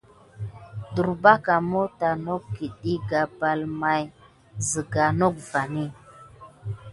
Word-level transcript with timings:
Desbarga 0.95 1.55
mawta 1.71 2.09
nok 2.25 2.43
i 2.65 2.67
ķəɗi 2.77 2.93
gabal 3.09 3.59
may 3.81 4.01
may 4.07 4.11
zəga 4.69 5.05
nok 5.19 5.35
vani. 5.49 5.85